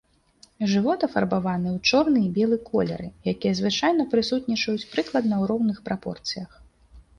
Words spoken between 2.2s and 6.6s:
і белы колеры, якія звычайна прысутнічаюць прыкладна ў роўных прапорцыях.